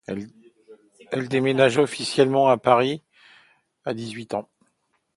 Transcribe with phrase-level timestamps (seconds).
[1.11, 3.03] Elle déménagea officiellement à Paris
[3.85, 4.49] à dix-huit ans.